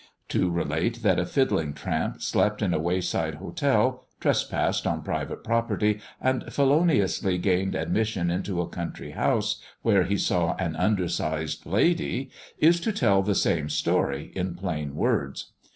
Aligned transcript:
To 0.29 0.49
relate 0.49 1.03
that 1.03 1.19
a 1.19 1.27
fiddling 1.27 1.73
tramp 1.75 2.23
slept 2.23 2.63
in 2.63 2.73
a 2.73 2.79
wayside 2.79 3.35
hotel, 3.35 4.07
trespassed 4.19 4.87
on 4.87 5.03
private 5.03 5.43
property, 5.43 5.99
and 6.19 6.51
feloniously 6.51 7.37
gained 7.37 7.75
admission 7.75 8.31
into 8.31 8.61
a 8.61 8.67
country 8.67 9.11
house, 9.11 9.61
where 9.83 10.05
he 10.05 10.17
saw 10.17 10.55
an 10.55 10.75
undersized 10.75 11.67
lady, 11.67 12.31
is 12.57 12.79
to 12.79 12.91
tell 12.91 13.21
the 13.21 13.35
same 13.35 13.69
story 13.69 14.31
in 14.33 14.55
plain 14.55 14.95
words. 14.95 15.51